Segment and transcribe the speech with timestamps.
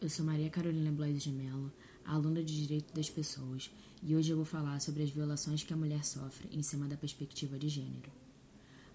[0.00, 1.70] Eu sou Maria Carolina Blaise de Mello,
[2.06, 3.70] aluna de Direito das Pessoas,
[4.02, 6.96] e hoje eu vou falar sobre as violações que a mulher sofre em cima da
[6.96, 8.10] perspectiva de gênero.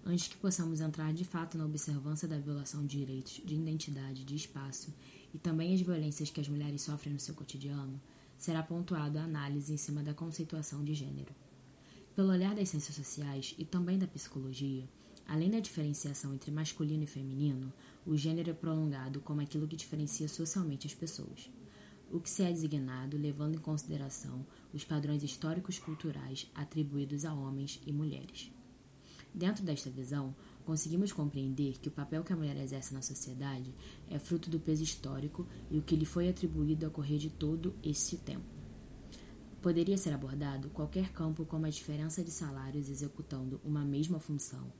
[0.04, 4.34] Antes que possamos entrar de fato na observância da violação de direitos, de identidade, de
[4.34, 4.92] espaço
[5.32, 8.00] e também as violências que as mulheres sofrem no seu cotidiano,
[8.36, 11.32] será pontuado a análise em cima da conceituação de gênero.
[12.16, 14.82] Pelo olhar das ciências sociais e também da psicologia,
[15.28, 17.72] Além da diferenciação entre masculino e feminino,
[18.06, 21.50] o gênero é prolongado como aquilo que diferencia socialmente as pessoas.
[22.12, 27.80] O que se é designado levando em consideração os padrões históricos culturais atribuídos a homens
[27.84, 28.52] e mulheres.
[29.34, 33.74] Dentro desta visão, conseguimos compreender que o papel que a mulher exerce na sociedade
[34.08, 37.74] é fruto do peso histórico e o que lhe foi atribuído ao correr de todo
[37.82, 38.46] esse tempo.
[39.60, 44.72] Poderia ser abordado qualquer campo como a diferença de salários executando uma mesma função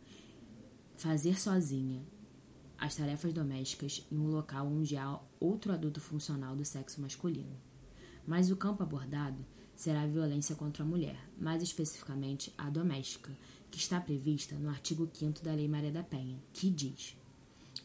[0.96, 2.06] fazer sozinha
[2.78, 7.56] as tarefas domésticas em um local onde há outro adulto funcional do sexo masculino.
[8.26, 13.30] Mas o campo abordado será a violência contra a mulher, mais especificamente a doméstica,
[13.70, 17.16] que está prevista no artigo 5 da Lei Maria da Penha, que diz: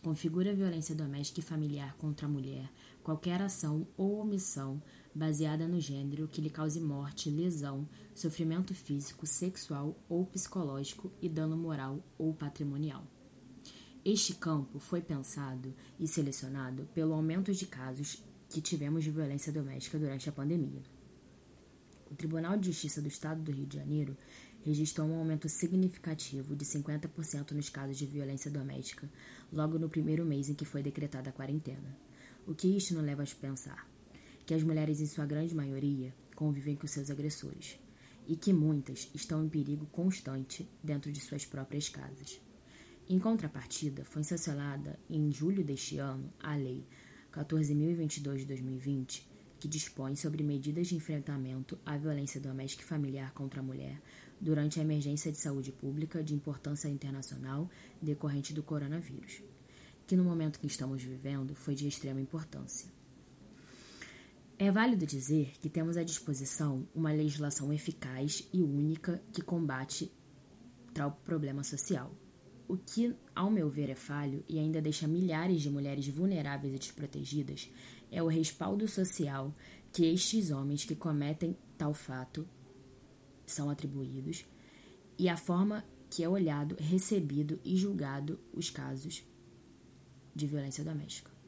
[0.01, 2.69] configura a violência doméstica e familiar contra a mulher
[3.03, 4.81] qualquer ação ou omissão
[5.13, 11.57] baseada no gênero que lhe cause morte, lesão, sofrimento físico, sexual ou psicológico e dano
[11.57, 13.05] moral ou patrimonial.
[14.03, 19.99] Este campo foi pensado e selecionado pelo aumento de casos que tivemos de violência doméstica
[19.99, 20.81] durante a pandemia.
[22.09, 24.17] O Tribunal de Justiça do Estado do Rio de Janeiro
[24.63, 29.09] registrou um aumento significativo de 50% nos casos de violência doméstica
[29.51, 31.97] logo no primeiro mês em que foi decretada a quarentena.
[32.45, 33.87] O que isto nos leva a pensar?
[34.45, 37.79] Que as mulheres, em sua grande maioria, convivem com seus agressores
[38.27, 42.39] e que muitas estão em perigo constante dentro de suas próprias casas.
[43.09, 46.85] Em contrapartida, foi sancionada em julho deste ano a Lei
[47.33, 49.27] 14.022 de 2020,
[49.59, 54.01] que dispõe sobre medidas de enfrentamento à violência doméstica e familiar contra a mulher
[54.39, 57.69] durante a emergência de saúde pública de importância internacional
[58.01, 59.41] decorrente do coronavírus
[60.11, 63.00] que no momento que estamos vivendo foi de extrema importância.
[64.63, 70.11] É válido dizer que temos à disposição uma legislação eficaz e única que combate
[70.93, 72.13] tal problema social.
[72.67, 76.77] O que, ao meu ver, é falho e ainda deixa milhares de mulheres vulneráveis e
[76.77, 77.71] desprotegidas
[78.11, 79.51] é o respaldo social
[79.91, 82.47] que estes homens que cometem tal fato
[83.47, 84.45] são atribuídos
[85.17, 89.23] e a forma que é olhado, recebido e julgado os casos
[90.35, 91.40] de violência doméstica.